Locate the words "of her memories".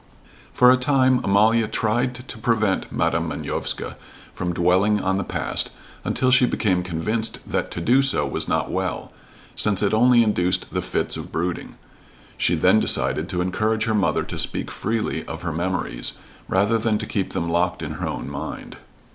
15.25-16.13